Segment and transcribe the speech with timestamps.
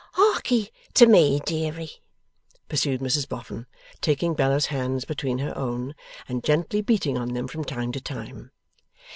[0.13, 2.01] 'Harkee to me, deary,'
[2.67, 3.67] pursued Mrs Boffin,
[4.01, 5.93] taking Bella's hands between her own,
[6.27, 8.49] and gently beating on them from time to time.